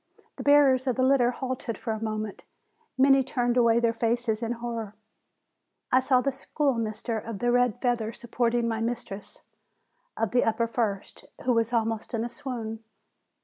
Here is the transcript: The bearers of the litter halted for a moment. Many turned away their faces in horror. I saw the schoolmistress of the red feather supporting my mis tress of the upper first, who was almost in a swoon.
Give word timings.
The 0.37 0.43
bearers 0.43 0.87
of 0.87 0.95
the 0.95 1.03
litter 1.05 1.29
halted 1.29 1.77
for 1.77 1.93
a 1.93 2.01
moment. 2.03 2.43
Many 2.97 3.23
turned 3.23 3.55
away 3.55 3.79
their 3.79 3.93
faces 3.93 4.41
in 4.41 4.53
horror. 4.53 4.95
I 5.91 5.99
saw 5.99 6.21
the 6.21 6.31
schoolmistress 6.31 7.23
of 7.29 7.37
the 7.37 7.51
red 7.51 7.79
feather 7.83 8.11
supporting 8.11 8.67
my 8.67 8.81
mis 8.81 9.03
tress 9.03 9.43
of 10.17 10.31
the 10.31 10.43
upper 10.43 10.65
first, 10.65 11.25
who 11.43 11.53
was 11.53 11.71
almost 11.71 12.15
in 12.15 12.25
a 12.25 12.29
swoon. 12.29 12.83